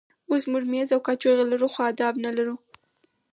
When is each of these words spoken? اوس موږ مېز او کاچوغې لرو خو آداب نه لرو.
اوس 0.29 0.43
موږ 0.51 0.63
مېز 0.71 0.89
او 0.95 1.01
کاچوغې 1.07 1.45
لرو 1.51 1.67
خو 1.73 1.79
آداب 1.91 2.13
نه 2.25 2.31
لرو. 2.37 2.55